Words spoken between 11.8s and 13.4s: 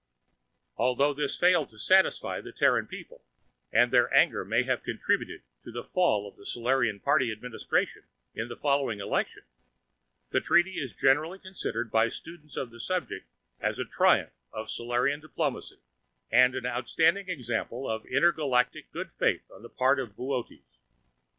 by students of the subject